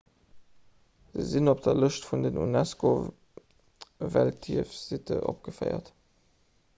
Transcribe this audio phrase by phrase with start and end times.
[1.11, 5.87] se sinn op der lëscht vun den unesco-weltierfsitte opgeféiert